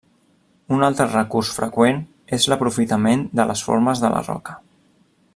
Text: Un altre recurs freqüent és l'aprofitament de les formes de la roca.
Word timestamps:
Un 0.77 0.85
altre 0.85 1.05
recurs 1.09 1.51
freqüent 1.57 1.99
és 2.39 2.47
l'aprofitament 2.53 3.27
de 3.41 3.45
les 3.51 3.63
formes 3.69 4.01
de 4.05 4.11
la 4.15 4.23
roca. 4.31 4.57